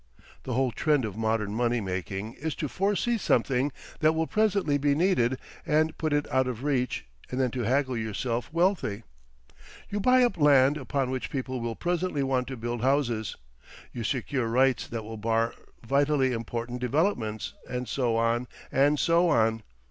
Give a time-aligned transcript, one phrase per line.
[0.45, 4.95] The whole trend of modern money making is to foresee something that will presently be
[4.95, 9.03] needed and put it out of reach, and then to haggle yourself wealthy.
[9.91, 13.35] You buy up land upon which people will presently want to build houses,
[13.93, 15.53] you secure rights that will bar
[15.87, 19.61] vitally important developments, and so on, and so on.